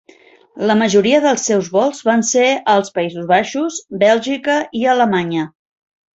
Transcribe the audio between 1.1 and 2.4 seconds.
dels seus vols van